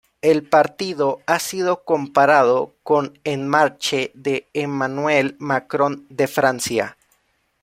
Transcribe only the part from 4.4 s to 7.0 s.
Emmanuel Macron de Francia.